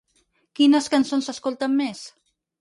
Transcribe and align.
Quines 0.59 0.89
cançons 0.93 1.29
s'escolten 1.31 1.77
més? 1.83 2.03